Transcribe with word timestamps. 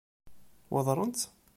Weddṛent-t? 0.71 1.21